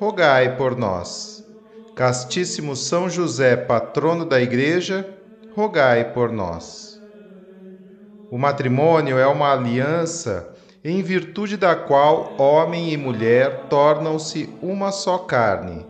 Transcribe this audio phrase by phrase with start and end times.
[0.00, 1.44] rogai por nós.
[1.96, 5.04] Castíssimo São José, patrono da Igreja,
[5.56, 7.02] rogai por nós.
[8.30, 15.18] O matrimônio é uma aliança em virtude da qual homem e mulher tornam-se uma só
[15.18, 15.84] carne.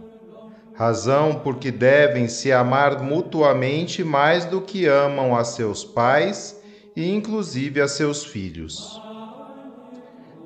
[0.73, 6.59] Razão porque devem se amar mutuamente mais do que amam a seus pais
[6.97, 9.08] e inclusive a seus filhos.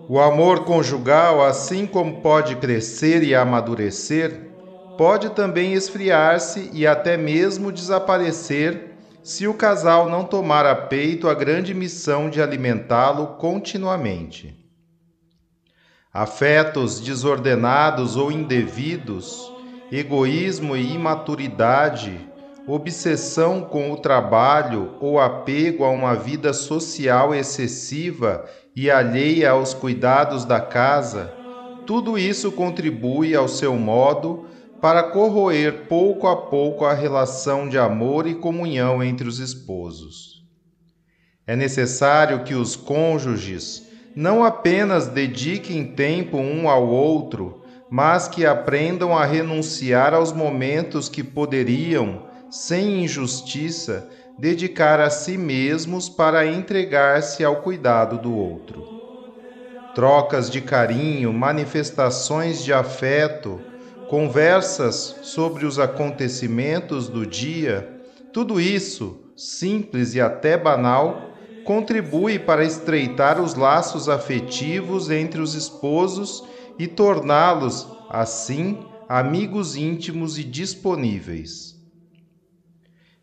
[0.09, 4.53] O amor conjugal, assim como pode crescer e amadurecer,
[4.99, 11.35] pode também esfriar-se e até mesmo desaparecer se o casal não tomar a peito a
[11.35, 14.59] grande missão de alimentá-lo continuamente.
[16.13, 19.51] Afetos desordenados ou indevidos,
[19.91, 22.29] egoísmo e imaturidade,
[22.67, 28.45] obsessão com o trabalho ou apego a uma vida social excessiva
[28.75, 31.33] e alheia aos cuidados da casa,
[31.87, 34.47] tudo isso contribui ao seu modo
[34.81, 40.43] para corroer pouco a pouco a relação de amor e comunhão entre os esposos.
[41.47, 49.17] É necessário que os cônjuges não apenas dediquem tempo um ao outro, mas que aprendam
[49.17, 54.09] a renunciar aos momentos que poderiam, sem injustiça,
[54.43, 58.85] dedicar a si mesmos para entregar-se ao cuidado do outro.
[59.95, 63.61] Trocas de carinho, manifestações de afeto,
[64.05, 67.89] conversas sobre os acontecimentos do dia,
[68.33, 76.43] tudo isso, simples e até banal, contribui para estreitar os laços afetivos entre os esposos
[76.77, 81.72] e torná-los, assim, amigos íntimos e disponíveis.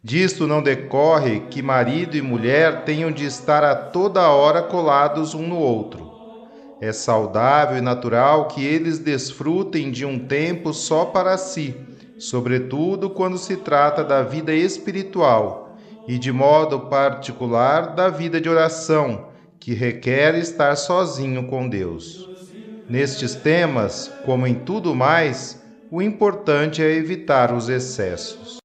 [0.01, 5.45] Disto não decorre que marido e mulher tenham de estar a toda hora colados um
[5.45, 6.09] no outro.
[6.79, 11.75] É saudável e natural que eles desfrutem de um tempo só para si,
[12.17, 15.77] sobretudo quando se trata da vida espiritual
[16.07, 19.27] e, de modo particular, da vida de oração,
[19.59, 22.29] que requer estar sozinho com Deus.
[22.87, 25.61] Nestes temas, como em tudo mais,
[25.91, 28.59] o importante é evitar os excessos.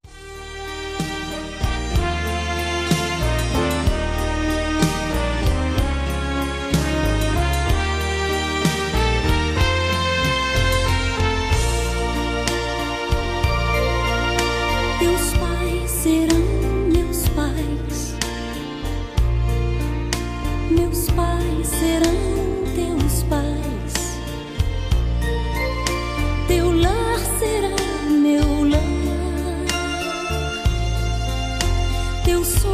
[32.24, 32.73] teu sonho.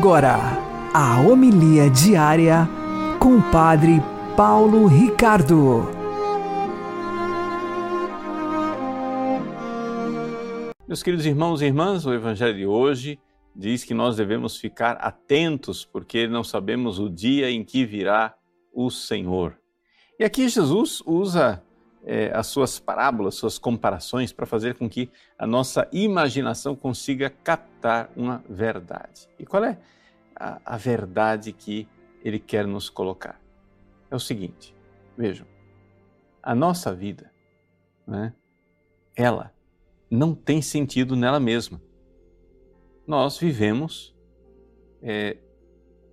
[0.00, 0.38] Agora,
[0.94, 2.66] a homilia diária
[3.18, 4.00] com o Padre
[4.34, 5.90] Paulo Ricardo.
[10.88, 13.20] Meus queridos irmãos e irmãs, o Evangelho de hoje
[13.54, 18.34] diz que nós devemos ficar atentos, porque não sabemos o dia em que virá
[18.72, 19.58] o Senhor.
[20.18, 21.62] E aqui Jesus usa
[22.04, 28.10] é, as suas parábolas, suas comparações, para fazer com que a nossa imaginação consiga captar
[28.16, 29.28] uma verdade.
[29.38, 29.78] E qual é
[30.34, 31.86] a, a verdade que
[32.24, 33.40] ele quer nos colocar?
[34.10, 34.74] É o seguinte:
[35.16, 35.46] vejam,
[36.42, 37.30] a nossa vida,
[38.06, 38.32] né,
[39.14, 39.52] ela
[40.10, 41.80] não tem sentido nela mesma.
[43.06, 44.14] Nós vivemos
[45.02, 45.36] é,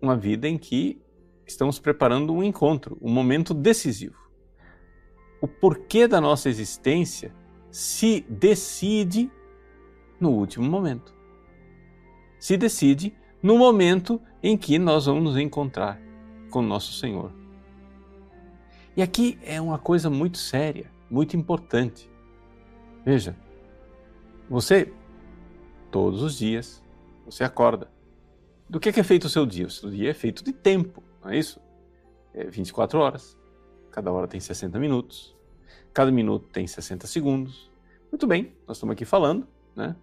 [0.01, 1.01] uma vida em que
[1.45, 4.26] estamos preparando um encontro, um momento decisivo
[5.41, 7.33] o porquê da nossa existência
[7.69, 9.31] se decide
[10.19, 11.13] no último momento.
[12.39, 15.99] Se decide no momento em que nós vamos nos encontrar
[16.49, 17.31] com nosso Senhor.
[18.95, 22.09] E aqui é uma coisa muito séria, muito importante.
[23.05, 23.37] Veja,
[24.49, 24.91] você,
[25.91, 26.83] todos os dias,
[27.25, 27.91] você acorda.
[28.69, 29.67] Do que é, feito o seu dia?
[29.67, 31.61] O seu dia é feito de tempo, não é isso?
[32.33, 33.36] É 24 horas.
[33.97, 35.35] Cada hora tem 60 minutos.
[35.91, 37.67] Cada minuto tem 60 segundos.
[38.11, 39.95] Muito bem, nós estamos aqui falando, né?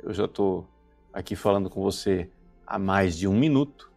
[0.00, 0.66] Eu já estou
[1.12, 2.28] aqui falando com você
[2.66, 3.88] há mais de um minuto.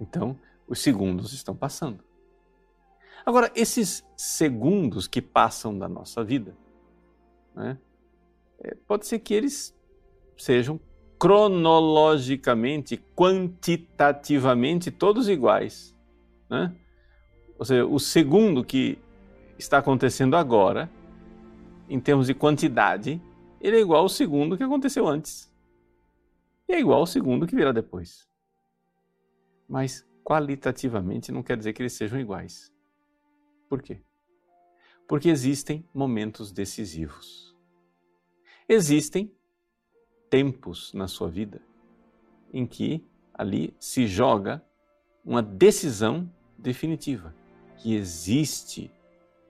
[0.00, 1.98] Então, os segundos estão passando.
[3.26, 6.56] Agora, esses segundos que passam da nossa vida,
[7.56, 7.76] né?
[8.60, 9.76] É, pode ser que eles
[10.36, 10.78] sejam
[11.18, 15.92] cronologicamente, quantitativamente todos iguais.
[16.48, 16.72] Né?
[17.58, 18.98] Ou seja, o segundo que
[19.58, 20.90] está acontecendo agora,
[21.88, 23.20] em termos de quantidade,
[23.60, 25.52] ele é igual ao segundo que aconteceu antes.
[26.68, 28.28] E é igual ao segundo que virá depois.
[29.68, 32.72] Mas qualitativamente não quer dizer que eles sejam iguais.
[33.68, 34.00] Por quê?
[35.08, 37.56] Porque existem momentos decisivos.
[38.68, 39.32] Existem
[40.28, 41.60] tempos na sua vida
[42.52, 44.62] em que ali se joga
[45.24, 47.34] uma decisão definitiva,
[47.78, 48.90] que existe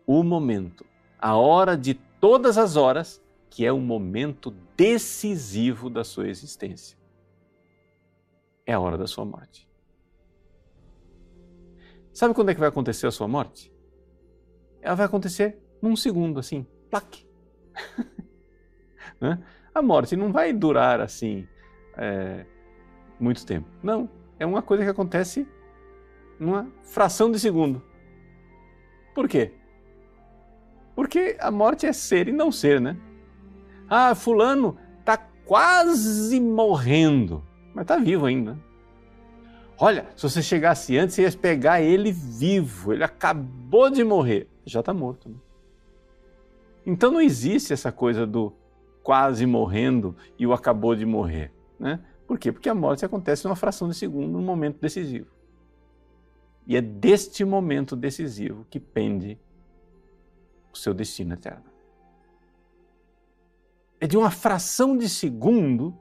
[0.06, 0.86] o momento,
[1.18, 6.96] a hora de todas as horas, que é o momento decisivo da sua existência.
[8.64, 9.68] É a hora da sua morte.
[12.12, 13.72] Sabe quando é que vai acontecer a sua morte?
[14.80, 17.26] Ela vai acontecer num segundo, assim, plaque.
[19.20, 19.42] né?
[19.74, 21.46] A morte não vai durar assim
[21.96, 22.44] é,
[23.18, 23.68] muito tempo.
[23.82, 24.08] Não,
[24.38, 25.46] é uma coisa que acontece
[26.38, 27.82] numa fração de segundo.
[29.18, 29.50] Por quê?
[30.94, 32.96] Porque a morte é ser e não ser, né?
[33.90, 37.42] Ah, fulano está quase morrendo,
[37.74, 38.56] mas está vivo ainda.
[39.76, 44.78] Olha, se você chegasse antes, você ia pegar ele vivo, ele acabou de morrer, já
[44.78, 45.28] está morto.
[45.28, 45.34] Né?
[46.86, 48.52] Então não existe essa coisa do
[49.02, 51.50] quase morrendo e o acabou de morrer.
[51.76, 51.98] Né?
[52.24, 52.52] Por quê?
[52.52, 55.37] Porque a morte acontece numa fração de segundo, num momento decisivo.
[56.68, 59.38] E é deste momento decisivo que pende
[60.70, 61.64] o seu destino eterno.
[63.98, 65.98] É de uma fração de segundo,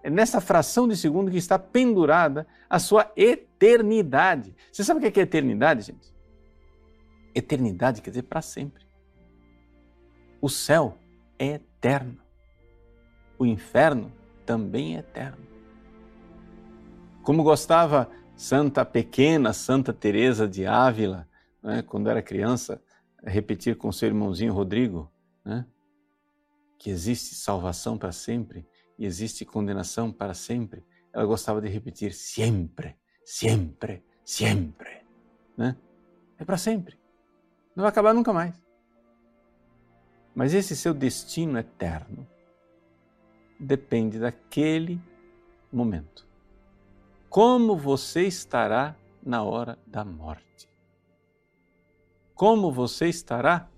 [0.00, 4.54] é nessa fração de segundo que está pendurada a sua eternidade.
[4.70, 6.14] Você sabe o que é eternidade, gente?
[7.34, 8.86] Eternidade quer dizer para sempre.
[10.40, 10.96] O céu
[11.36, 12.16] é eterno.
[13.36, 14.12] O inferno
[14.46, 15.44] também é eterno.
[17.24, 18.08] Como gostava
[18.40, 21.28] Santa Pequena, Santa Teresa de Ávila,
[21.62, 22.82] né, quando era criança,
[23.22, 25.12] repetir com seu irmãozinho Rodrigo,
[25.44, 25.66] né,
[26.78, 28.66] que existe salvação para sempre
[28.98, 30.82] e existe condenação para sempre.
[31.12, 35.04] Ela gostava de repetir sempre, sempre, sempre.
[35.54, 35.76] Né?
[36.38, 36.98] É para sempre.
[37.76, 38.54] Não vai acabar nunca mais.
[40.34, 42.26] Mas esse seu destino eterno
[43.60, 44.98] depende daquele
[45.70, 46.29] momento
[47.30, 50.68] como você estará na hora da morte?
[52.34, 53.70] Como você estará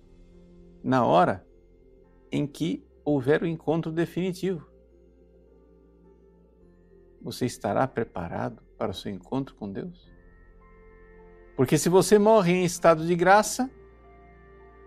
[0.83, 1.47] na hora
[2.31, 4.67] em que houver o encontro definitivo?
[7.21, 10.11] Você estará preparado para o seu encontro com Deus?
[11.55, 13.71] Porque se você morre em estado de graça,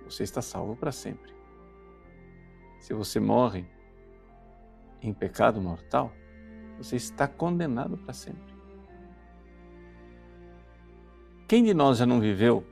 [0.03, 1.35] você está salvo para sempre.
[2.79, 3.67] Se você morre
[5.03, 6.11] em pecado mortal,
[6.79, 8.54] você está condenado para sempre.
[11.47, 12.65] Quem de nós já não viveu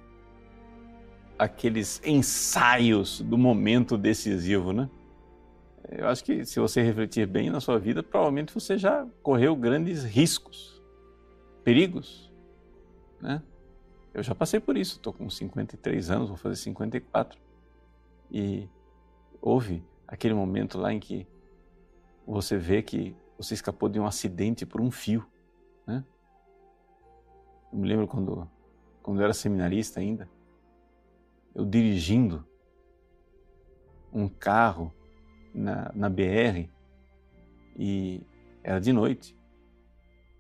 [1.38, 4.90] aqueles ensaios do momento decisivo, né?
[5.90, 10.04] Eu acho que se você refletir bem na sua vida, provavelmente você já correu grandes
[10.04, 10.82] riscos,
[11.64, 12.32] perigos,
[13.22, 13.44] né?
[14.14, 17.40] Eu já passei por isso, estou com 53 anos, vou fazer 54.
[18.32, 18.68] E
[19.42, 21.28] houve aquele momento lá em que
[22.26, 25.26] você vê que você escapou de um acidente por um fio,
[25.86, 26.04] né?
[27.72, 28.48] Eu me lembro quando
[29.04, 30.30] quando eu era seminarista ainda,
[31.54, 32.48] eu dirigindo
[34.12, 34.94] um carro
[35.54, 36.70] na, na BR
[37.78, 38.22] e
[38.64, 39.38] era de noite.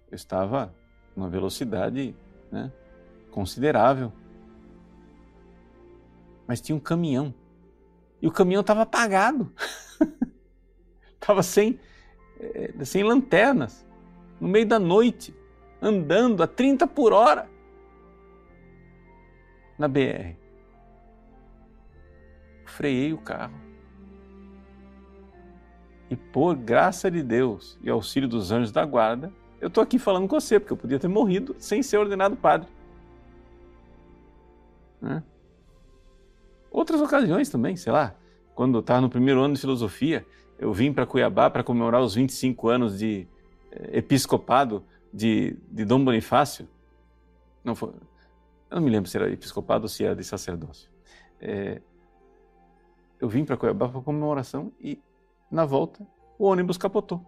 [0.09, 0.73] Eu estava
[1.15, 2.15] numa velocidade
[2.49, 2.71] né,
[3.29, 4.13] considerável.
[6.47, 7.33] Mas tinha um caminhão.
[8.21, 9.51] E o caminhão estava apagado.
[11.13, 11.79] Estava sem,
[12.37, 13.85] eh, sem lanternas,
[14.41, 15.33] no meio da noite,
[15.81, 17.49] andando a 30 por hora
[19.77, 20.35] na BR.
[22.65, 23.53] Freiei o carro.
[26.09, 30.27] E por graça de Deus e auxílio dos anjos da guarda, eu estou aqui falando
[30.27, 32.67] com você, porque eu podia ter morrido sem ser ordenado padre.
[35.01, 35.23] Né?
[36.69, 38.15] Outras ocasiões também, sei lá,
[38.55, 40.25] quando eu estava no primeiro ano de filosofia,
[40.57, 43.27] eu vim para Cuiabá para comemorar os 25 anos de
[43.71, 46.67] eh, episcopado de, de Dom Bonifácio.
[47.63, 47.91] Não foi,
[48.73, 50.89] eu não me lembro se era episcopado ou se era de sacerdócio.
[51.39, 51.79] É,
[53.19, 54.99] eu vim para Cuiabá para comemoração e,
[55.51, 56.05] na volta,
[56.39, 57.23] o ônibus capotou.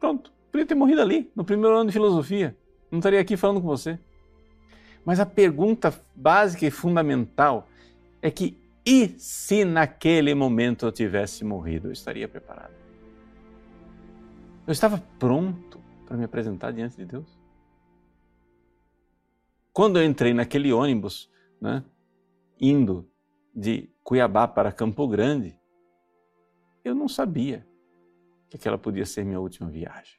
[0.00, 2.56] Pronto, podia ter morrido ali, no primeiro ano de filosofia.
[2.90, 3.96] Não estaria aqui falando com você.
[5.04, 7.68] Mas a pergunta básica e fundamental
[8.20, 12.74] é que e se naquele momento eu tivesse morrido, eu estaria preparado?
[14.66, 17.39] Eu estava pronto para me apresentar diante de Deus?
[19.72, 21.84] Quando eu entrei naquele ônibus, né,
[22.60, 23.08] indo
[23.54, 25.58] de Cuiabá para Campo Grande,
[26.84, 27.66] eu não sabia
[28.48, 30.18] que aquela podia ser minha última viagem.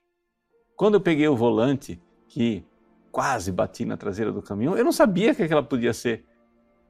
[0.75, 2.65] Quando eu peguei o volante, que
[3.11, 6.25] quase bati na traseira do caminhão, eu não sabia que aquela podia ser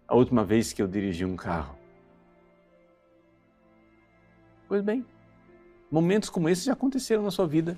[0.07, 1.77] a última vez que eu dirigi um carro.
[4.67, 5.05] Pois bem,
[5.89, 7.77] momentos como esses já aconteceram na sua vida.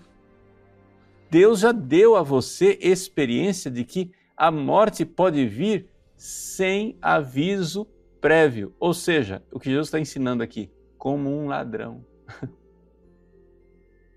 [1.31, 7.85] Deus já deu a você experiência de que a morte pode vir sem aviso
[8.19, 8.73] prévio.
[8.79, 12.05] Ou seja, o que Jesus está ensinando aqui, como um ladrão.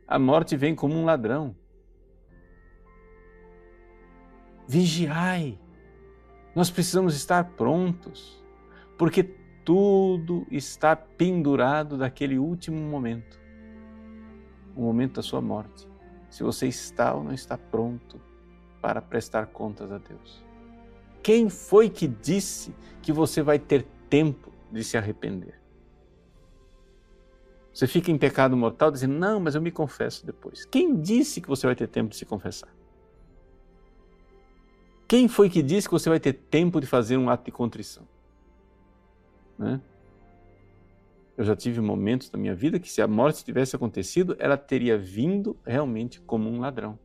[0.09, 1.57] A morte vem como um ladrão.
[4.69, 5.59] Vigiai.
[6.55, 8.41] Nós precisamos estar prontos,
[8.97, 9.25] porque
[9.65, 13.47] tudo está pendurado daquele último momento
[14.77, 15.89] o momento da sua morte.
[16.29, 18.21] Se você está ou não está pronto
[18.81, 20.45] para prestar contas a Deus.
[21.23, 25.61] Quem foi que disse que você vai ter tempo de se arrepender?
[27.73, 30.65] Você fica em pecado mortal dizendo, não, mas eu me confesso depois.
[30.65, 32.75] Quem disse que você vai ter tempo de se confessar?
[35.07, 38.07] Quem foi que disse que você vai ter tempo de fazer um ato de contrição?
[39.59, 39.81] Né?
[41.37, 44.97] Eu já tive momentos da minha vida que se a morte tivesse acontecido, ela teria
[44.97, 46.99] vindo realmente como um ladrão.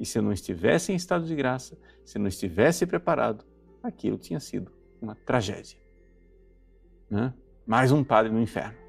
[0.00, 3.44] E se eu não estivesse em estado de graça, se eu não estivesse preparado,
[3.82, 5.78] aquilo tinha sido uma tragédia.
[7.08, 7.32] Né?
[7.64, 8.80] Mais um padre no inferno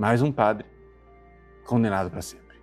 [0.00, 0.64] mais um padre
[1.66, 2.58] condenado para sempre.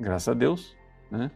[0.00, 0.76] Graças a Deus,
[1.08, 1.30] né?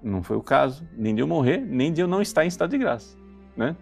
[0.00, 2.70] Não foi o caso, nem de eu morrer, nem de eu não estar em estado
[2.70, 3.18] de graça,
[3.56, 3.76] né?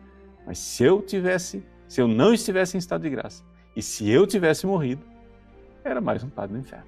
[0.46, 3.44] Mas se eu tivesse, se eu não estivesse em estado de graça,
[3.76, 5.04] e se eu tivesse morrido,
[5.84, 6.86] era mais um padre no inferno.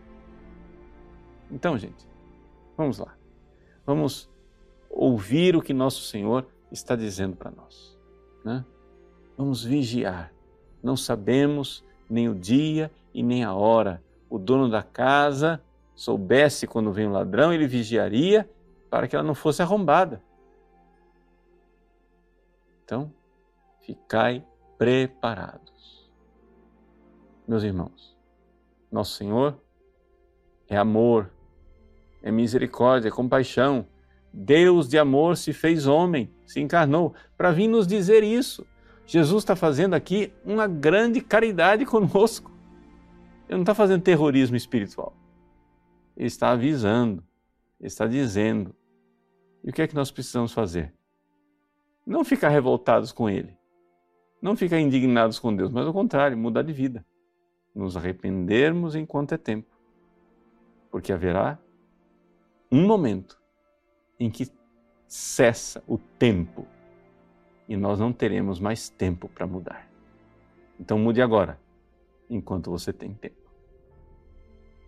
[1.53, 2.09] Então, gente,
[2.77, 3.15] vamos lá.
[3.85, 4.31] Vamos
[4.89, 7.99] ouvir o que nosso Senhor está dizendo para nós,
[8.43, 8.65] né?
[9.37, 10.33] Vamos vigiar.
[10.83, 14.03] Não sabemos nem o dia e nem a hora.
[14.31, 15.63] O dono da casa
[15.95, 18.49] soubesse quando vem o ladrão, ele vigiaria
[18.89, 20.23] para que ela não fosse arrombada.
[22.85, 23.13] Então,
[23.81, 24.45] ficai
[24.79, 26.11] preparados.
[27.47, 28.17] Meus irmãos,
[28.91, 29.59] nosso Senhor
[30.69, 31.31] é amor,
[32.23, 33.87] é misericórdia, é compaixão.
[34.33, 38.67] Deus de amor se fez homem, se encarnou para vir nos dizer isso.
[39.05, 42.51] Jesus está fazendo aqui uma grande caridade conosco.
[43.49, 45.15] Ele não está fazendo terrorismo espiritual.
[46.17, 47.23] Ele está avisando,
[47.79, 48.75] ele está dizendo.
[49.63, 50.95] E o que é que nós precisamos fazer?
[52.07, 53.57] Não ficar revoltados com ele,
[54.41, 57.05] não ficar indignados com Deus, mas ao contrário, mudar de vida.
[57.75, 59.71] Nos arrependermos enquanto é tempo.
[60.91, 61.59] Porque haverá
[62.73, 63.39] um momento
[64.19, 64.51] em que
[65.07, 66.67] cessa o tempo
[67.69, 69.87] e nós não teremos mais tempo para mudar.
[70.81, 71.61] Então mude agora,
[72.31, 73.53] enquanto você tem tempo.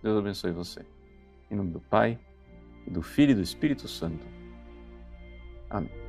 [0.02, 0.84] Deus abençoe você.
[1.50, 2.18] Em nome do Pai,
[2.86, 4.26] do Filho e do Espírito Santo.
[5.68, 6.03] Amém.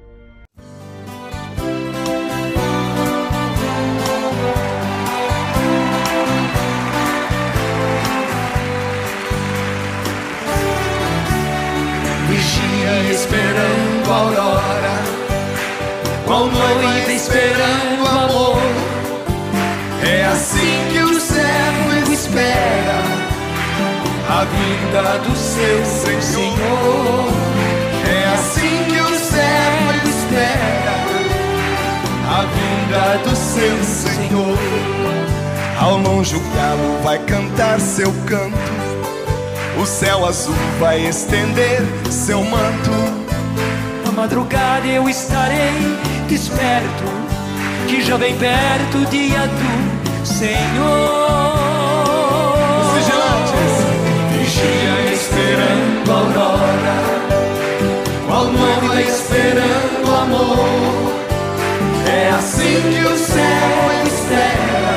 [13.26, 14.96] Esperando a aurora
[16.26, 18.58] qual noiva esperando amor.
[20.04, 23.02] É assim que o servo espera
[24.30, 27.26] a vinda do seu Senhor.
[28.08, 30.96] É assim que o servo espera
[32.30, 34.58] a vinda do seu Senhor.
[35.80, 38.58] Ao longe o galo vai cantar seu canto,
[39.82, 43.26] o céu azul vai estender seu manto
[44.16, 47.04] madrugada eu estarei desperto,
[47.88, 50.56] que já vem perto o dia do Senhor.
[52.96, 53.74] Vigilantes,
[54.32, 56.98] vigia esperando a aurora,
[58.26, 61.14] qual noiva esperando amor.
[62.08, 64.96] É assim que o céu espera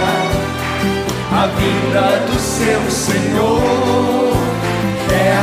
[1.33, 3.58] a vinda do seu Senhor.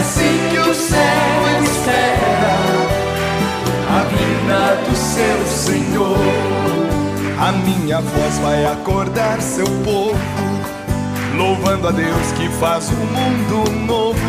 [0.06, 2.54] Assim que o céu espera
[3.90, 6.20] a vinda do seu Senhor.
[7.40, 10.16] A minha voz vai acordar seu povo,
[11.36, 14.20] louvando a Deus que faz um mundo novo.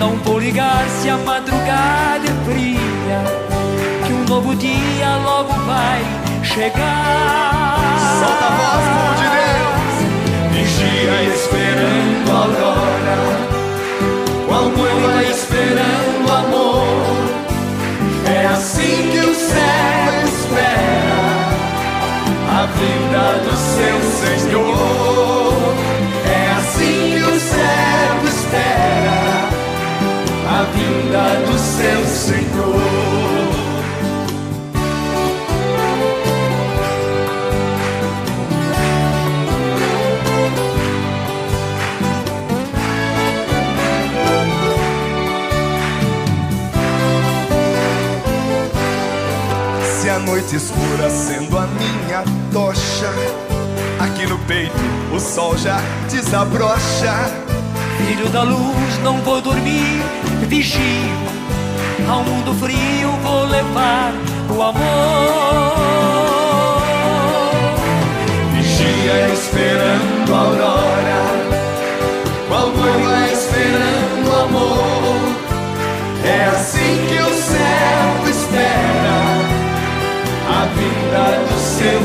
[0.00, 3.22] Não vou ligar se a madrugada é fria,
[4.04, 6.02] que um novo dia logo vai
[6.42, 7.76] chegar.
[8.18, 8.84] Solta a voz,
[9.20, 9.94] de Deus,
[10.50, 13.55] vigia esperando a aurora,
[14.62, 17.16] noiva esperando amor.
[18.26, 21.36] É assim que o céu espera
[22.50, 25.74] a vinda do seu Senhor.
[26.26, 29.16] É assim que o céu espera
[30.48, 33.25] a vinda do seu Senhor.
[50.46, 53.10] Noite escura sendo a minha tocha.
[53.98, 54.72] Aqui no peito
[55.12, 57.12] o sol já desabrocha.
[57.98, 60.02] Filho da luz, não vou dormir,
[60.46, 60.80] vigio.
[62.08, 64.12] Ao mundo frio vou levar
[64.56, 64.76] o amor.
[68.52, 70.15] Vigia esperando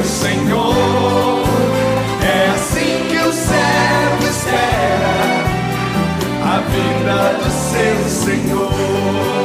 [0.03, 1.43] Senhor.
[2.21, 5.15] É assim que o servo espera
[6.43, 9.40] a vinda do seu Senhor.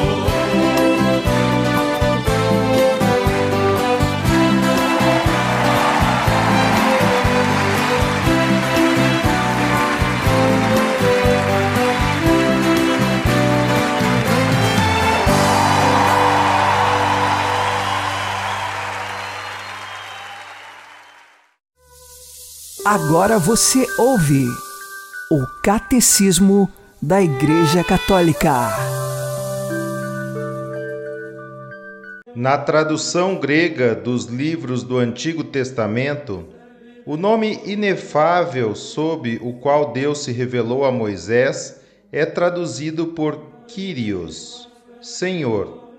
[22.89, 24.47] Agora você ouve
[25.29, 26.71] o Catecismo
[27.03, 28.53] da Igreja Católica.
[32.33, 36.47] Na tradução grega dos livros do Antigo Testamento,
[37.05, 41.81] o nome inefável sob o qual Deus se revelou a Moisés
[42.13, 44.69] é traduzido por Kyrios,
[45.03, 45.91] Senhor.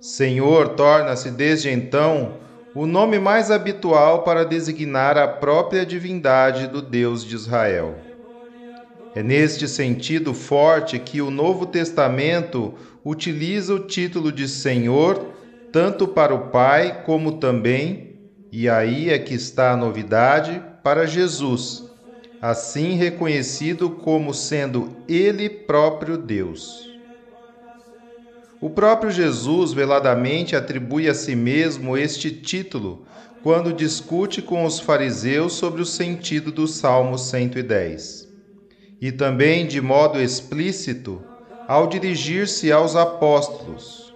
[0.00, 2.47] Senhor torna-se desde então
[2.78, 7.96] o nome mais habitual para designar a própria divindade do Deus de Israel.
[9.16, 12.72] É neste sentido forte que o Novo Testamento
[13.04, 15.26] utiliza o título de Senhor
[15.72, 18.16] tanto para o Pai como também,
[18.52, 21.84] e aí é que está a novidade, para Jesus,
[22.40, 26.87] assim reconhecido como sendo Ele próprio Deus.
[28.60, 33.06] O próprio Jesus veladamente atribui a si mesmo este título
[33.40, 38.28] quando discute com os fariseus sobre o sentido do Salmo 110.
[39.00, 41.22] E também, de modo explícito,
[41.68, 44.12] ao dirigir-se aos apóstolos.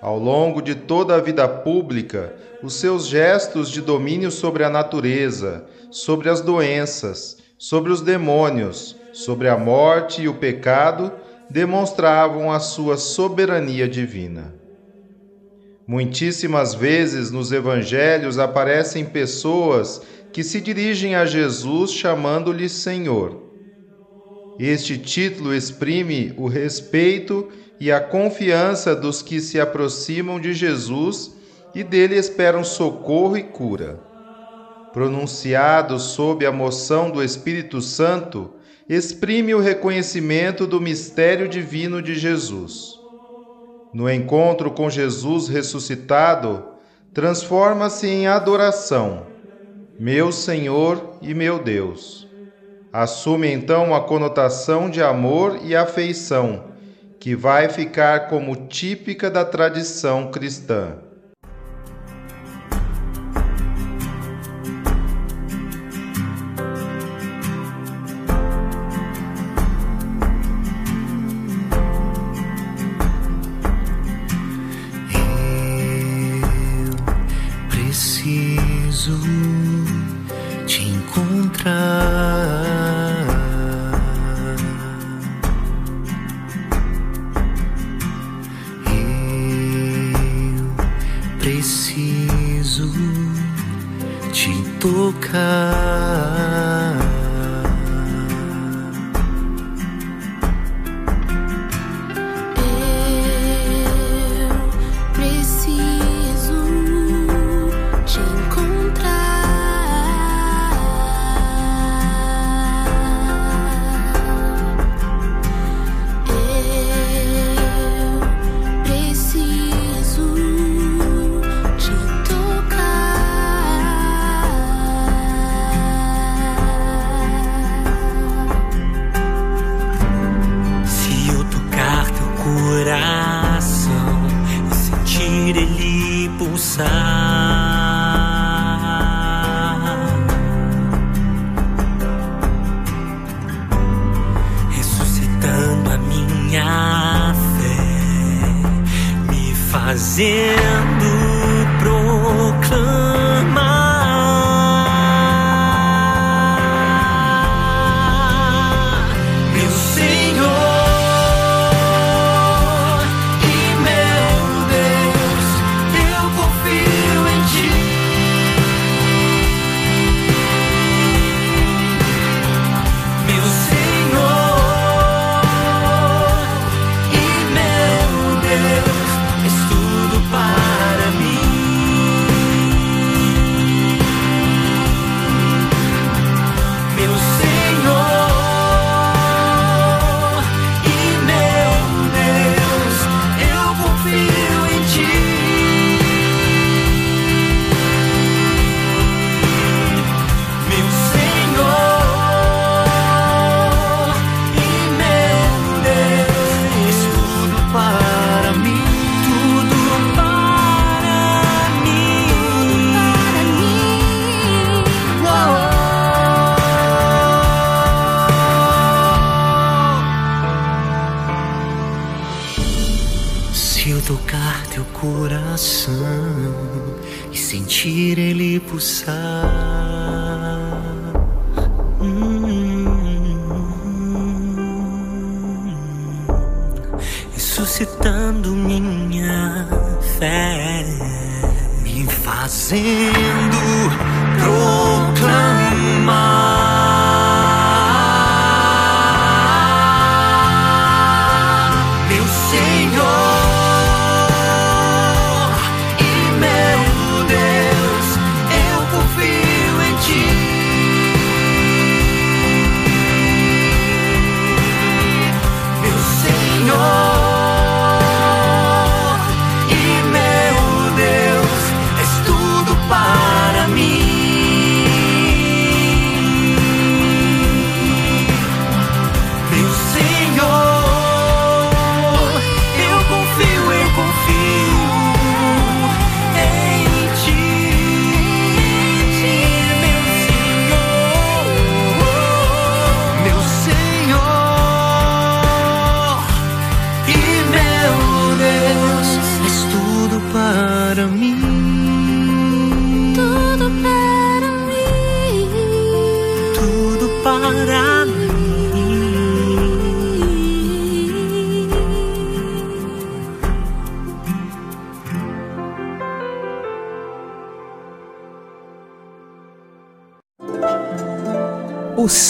[0.00, 5.66] Ao longo de toda a vida pública, os seus gestos de domínio sobre a natureza,
[5.90, 11.12] sobre as doenças, sobre os demônios, sobre a morte e o pecado
[11.50, 14.54] demonstravam a sua soberania divina.
[15.86, 20.00] Muitíssimas vezes nos evangelhos aparecem pessoas
[20.32, 23.50] que se dirigem a Jesus chamando-lhe Senhor.
[24.56, 27.48] Este título exprime o respeito
[27.80, 31.34] e a confiança dos que se aproximam de Jesus
[31.74, 33.98] e dele esperam socorro e cura.
[34.92, 38.50] Pronunciado sob a moção do Espírito Santo,
[38.90, 42.98] exprime o reconhecimento do mistério divino de Jesus.
[43.94, 46.64] No encontro com Jesus ressuscitado,
[47.14, 49.28] transforma-se em adoração,
[49.96, 52.26] meu Senhor e meu Deus.
[52.92, 56.64] Assume então a conotação de amor e afeição,
[57.20, 60.98] que vai ficar como típica da tradição cristã.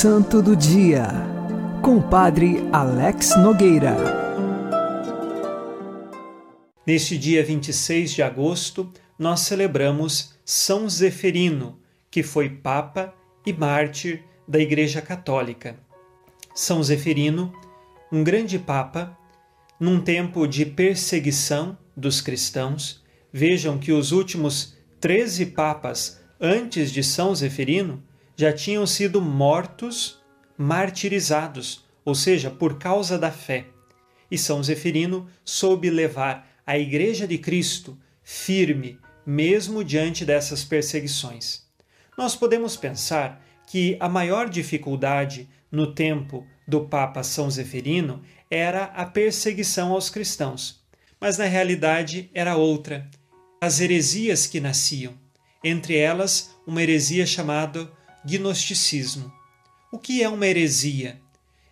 [0.02, 1.08] Santo do Dia,
[1.82, 3.94] com o Padre Alex Nogueira.
[6.86, 11.78] Neste dia 26 de agosto, nós celebramos São Zeferino,
[12.10, 13.12] que foi Papa
[13.44, 15.78] e mártir da Igreja Católica.
[16.54, 17.52] São Zeferino,
[18.10, 19.14] um grande Papa,
[19.78, 23.04] num tempo de perseguição dos cristãos.
[23.30, 28.02] Vejam que os últimos 13 papas antes de São Zeferino
[28.40, 30.18] já tinham sido mortos,
[30.56, 33.66] martirizados, ou seja, por causa da fé.
[34.30, 41.66] E São Zeferino soube levar a Igreja de Cristo firme, mesmo diante dessas perseguições.
[42.16, 49.04] Nós podemos pensar que a maior dificuldade no tempo do Papa São Zeferino era a
[49.04, 50.82] perseguição aos cristãos,
[51.20, 53.06] mas na realidade era outra,
[53.60, 55.12] as heresias que nasciam,
[55.62, 59.32] entre elas uma heresia chamada gnosticismo.
[59.92, 61.20] O que é uma heresia?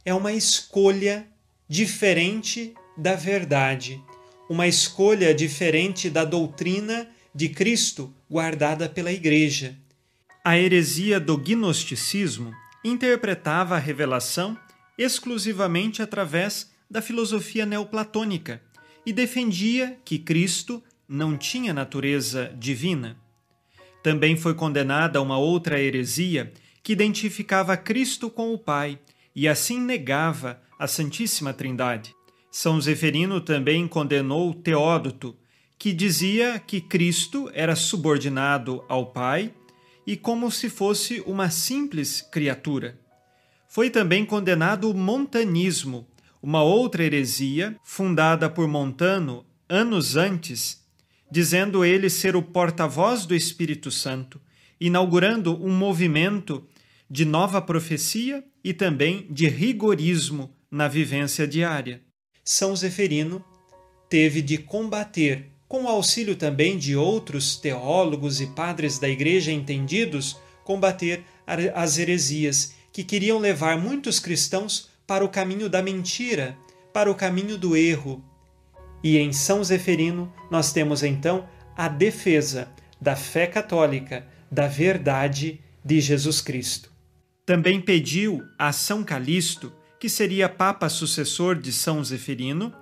[0.04, 1.26] É uma escolha
[1.68, 4.02] diferente da verdade,
[4.48, 9.76] uma escolha diferente da doutrina de Cristo guardada pela Igreja.
[10.44, 14.58] A heresia do gnosticismo interpretava a revelação
[14.96, 18.62] exclusivamente através da filosofia neoplatônica
[19.04, 23.16] e defendia que Cristo não tinha natureza divina.
[24.02, 28.98] Também foi condenada uma outra heresia que identificava Cristo com o Pai
[29.34, 32.14] e assim negava a Santíssima Trindade.
[32.50, 35.37] São Zeferino também condenou Teódoto,
[35.78, 39.52] que dizia que Cristo era subordinado ao Pai
[40.06, 42.98] e como se fosse uma simples criatura.
[43.68, 46.08] Foi também condenado o montanismo,
[46.42, 50.77] uma outra heresia fundada por Montano anos antes,
[51.30, 54.40] dizendo ele ser o porta-voz do Espírito Santo,
[54.80, 56.66] inaugurando um movimento
[57.10, 62.02] de nova profecia e também de rigorismo na vivência diária.
[62.44, 63.44] São Zeferino
[64.08, 70.36] teve de combater, com o auxílio também de outros teólogos e padres da igreja entendidos,
[70.64, 71.24] combater
[71.74, 76.56] as heresias que queriam levar muitos cristãos para o caminho da mentira,
[76.92, 78.24] para o caminho do erro.
[79.02, 82.68] E em São Zeferino nós temos então a defesa
[83.00, 86.92] da fé católica, da verdade de Jesus Cristo.
[87.46, 92.74] Também pediu a São Calixto, que seria papa sucessor de São Zeferino,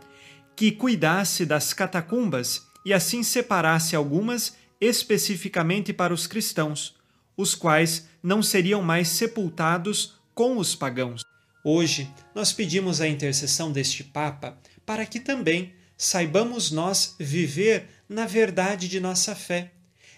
[0.57, 6.97] que cuidasse das catacumbas e assim separasse algumas especificamente para os cristãos,
[7.37, 11.23] os quais não seriam mais sepultados com os pagãos.
[11.65, 18.89] Hoje, nós pedimos a intercessão deste Papa para que também saibamos nós viver na verdade
[18.89, 19.71] de nossa fé.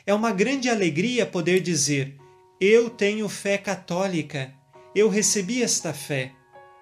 [0.06, 2.16] É uma grande alegria poder dizer:
[2.60, 4.52] Eu tenho fé católica,
[4.94, 6.32] eu recebi esta fé,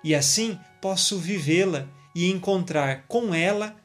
[0.03, 3.77] e assim posso vivê-la e encontrar com ela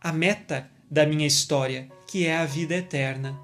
[0.00, 3.38] a meta da minha história, que é a vida eterna.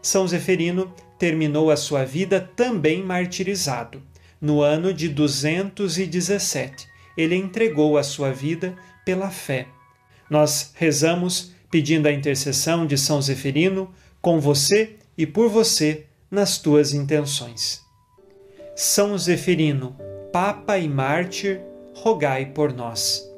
[0.00, 4.02] São Zeferino terminou a sua vida também martirizado.
[4.40, 9.66] No ano de 217, ele entregou a sua vida pela fé.
[10.28, 16.94] Nós rezamos pedindo a intercessão de São Zeferino com você e por você nas tuas
[16.94, 17.82] intenções.
[18.74, 19.96] São Zeferino,
[20.32, 21.60] Papa e Mártir,
[21.94, 23.28] rogai por nós.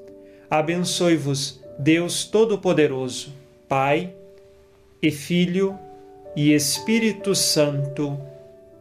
[0.50, 3.32] Abençoe-vos, Deus Todo-Poderoso,
[3.68, 4.14] Pai
[5.02, 5.78] e Filho
[6.34, 8.18] e Espírito Santo.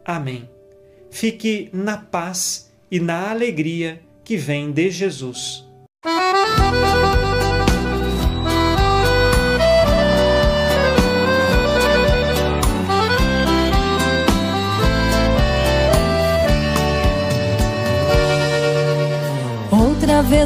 [0.04, 0.48] Amém.
[1.10, 5.64] Fique na paz e na alegria que vem de Jesus.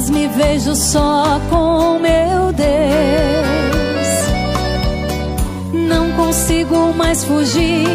[0.00, 2.68] Vez me vejo só com meu Deus.
[5.74, 7.86] Não consigo mais fugir,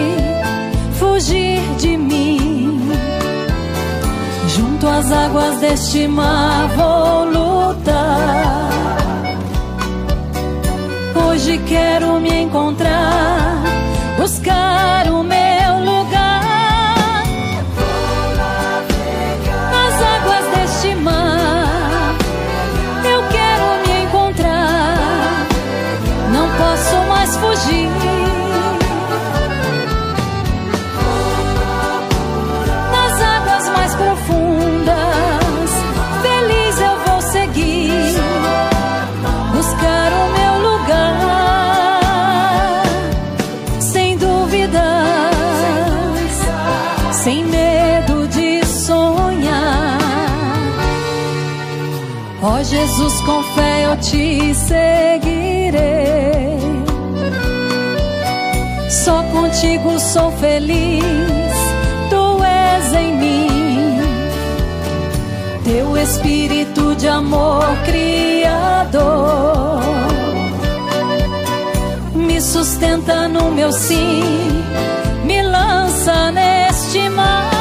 [1.00, 2.80] fugir de mim.
[4.50, 8.70] Junto às águas deste mar vou lutar.
[11.28, 13.64] Hoje quero me encontrar,
[14.16, 15.15] buscar o
[52.56, 55.76] meu Jesus, com fé eu te seguirei.
[58.90, 61.04] Só contigo sou feliz,
[62.10, 64.00] tu és em mim.
[65.66, 69.82] Teu espírito de amor criador
[72.14, 74.24] me sustenta no meu sim,
[75.26, 77.55] me lança neste mar.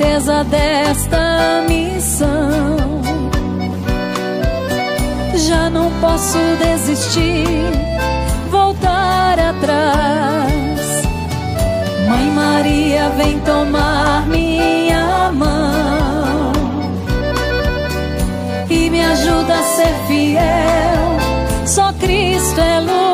[0.00, 2.76] Certeza desta missão.
[5.34, 7.46] Já não posso desistir,
[8.50, 10.80] voltar atrás.
[12.08, 16.52] Mãe Maria, vem tomar minha mão
[18.70, 21.66] e me ajuda a ser fiel.
[21.66, 23.09] Só Cristo é luz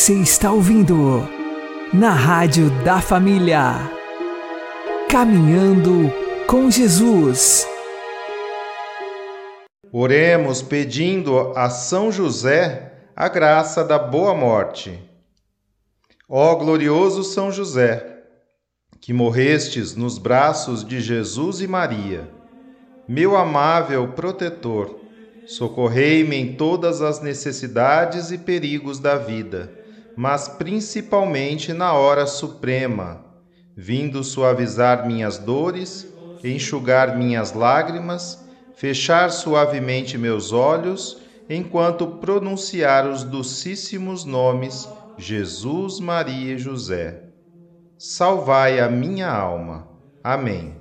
[0.00, 1.28] Você está ouvindo
[1.92, 3.74] na Rádio da Família.
[5.10, 6.10] Caminhando
[6.46, 7.68] com Jesus.
[9.92, 14.98] Oremos pedindo a São José a graça da boa morte.
[16.26, 18.22] Ó glorioso São José,
[19.02, 22.26] que morrestes nos braços de Jesus e Maria,
[23.06, 24.98] meu amável protetor,
[25.46, 29.78] socorrei-me em todas as necessidades e perigos da vida
[30.16, 33.24] mas principalmente na hora suprema,
[33.76, 36.06] vindo suavizar minhas dores,
[36.42, 38.44] enxugar minhas lágrimas,
[38.74, 44.88] fechar suavemente meus olhos, enquanto pronunciar os docíssimos nomes
[45.18, 47.24] Jesus, Maria e José.
[47.98, 49.86] Salvai a minha alma.
[50.24, 50.74] Amém.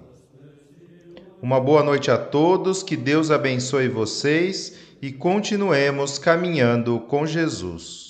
[1.41, 8.08] Uma boa noite a todos, que Deus abençoe vocês e continuemos caminhando com Jesus.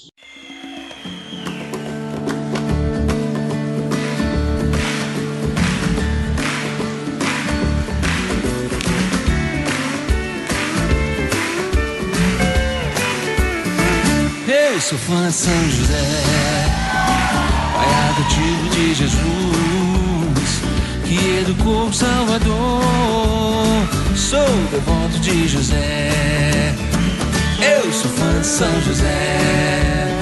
[14.80, 16.24] Eu sou fã de São José,
[17.76, 20.62] pai adotivo de Jesus,
[21.04, 22.82] que educou o Salvador.
[24.16, 26.74] Sou devoto de José.
[27.62, 30.18] Eu sou fã de São José,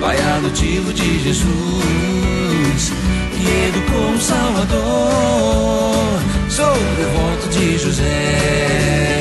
[0.00, 2.92] pai adotivo de Jesus,
[3.36, 6.18] que educou o Salvador.
[6.48, 9.20] Sou devoto de José.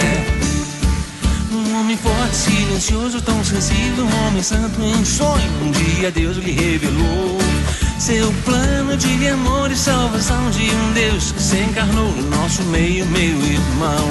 [1.52, 5.52] Um homem forte, silencioso, tão sensível, um homem santo em sonho.
[5.62, 7.38] Um dia Deus lhe revelou
[8.00, 13.06] seu plano de amor e salvação de um Deus que se encarnou no nosso meio,
[13.08, 14.10] meu irmão.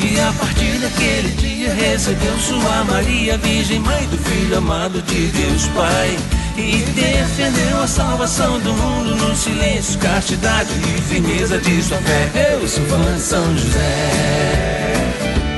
[0.00, 5.66] E a partir daquele dia recebeu sua Maria, Virgem Mãe do Filho amado de Deus
[5.68, 6.16] Pai.
[6.56, 12.52] E defendeu a salvação do mundo no silêncio, castidade e firmeza de sua fé.
[12.52, 15.04] Eu sou fã de São José,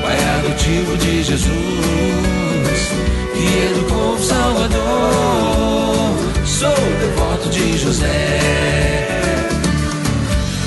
[0.03, 1.49] pai adotivo de Jesus,
[3.39, 4.79] que educou o Salvador.
[6.45, 9.09] Sou devoto de José.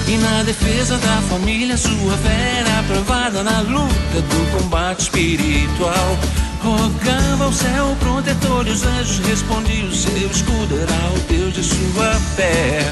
[0.07, 6.17] E na defesa da família, sua fé era provada na luta do combate espiritual.
[6.63, 12.13] Rogava ao céu protetor e os anjos respondiam: Seu escudo era o Deus de sua
[12.35, 12.91] fé.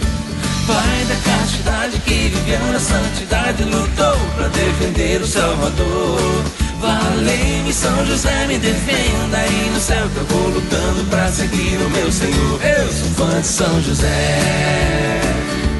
[0.68, 6.44] Pai da castidade que viveu na santidade, lutou para defender o Salvador.
[6.80, 11.90] Valei-me, São José, me defenda aí no céu que eu vou lutando pra seguir o
[11.90, 12.60] meu Senhor.
[12.64, 15.22] Eu sou fã de São José,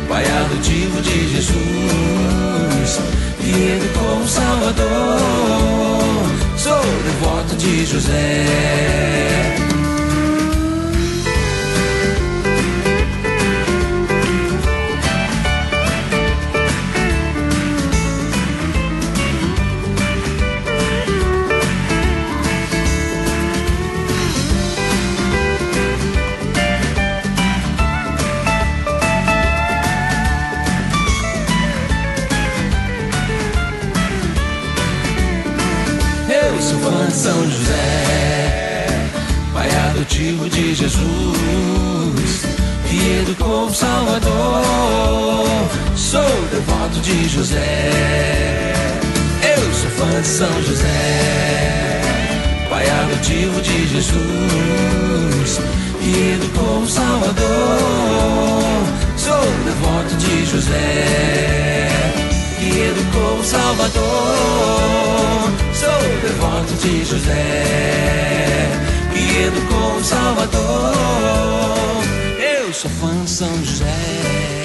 [0.10, 3.00] pai adotivo de Jesus,
[3.40, 4.90] que educou o Salvador.
[6.58, 9.59] Sou devoto de José.
[47.30, 47.92] José.
[49.44, 52.02] Eu sou fã de São José,
[52.70, 55.62] pai adotivo de Jesus,
[56.00, 57.38] que educou o Salvador.
[59.16, 61.88] Sou devoto de José,
[62.58, 65.52] que educou o Salvador.
[65.74, 67.64] Sou devoto de José,
[69.14, 72.04] que educou o Salvador.
[72.40, 74.59] Eu sou fã de São José.